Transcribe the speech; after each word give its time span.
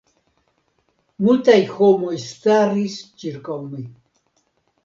Multaj 1.25 1.57
homoj 1.75 2.15
staris 2.23 2.97
ĉirkaŭ 3.25 3.63
mi. 3.71 3.87